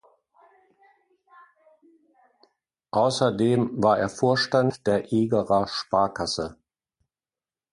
Außerdem 2.89 3.83
war 3.83 3.99
er 3.99 4.09
Vorstand 4.09 4.87
der 4.87 5.13
Egerer 5.13 5.67
Sparkasse. 5.67 6.57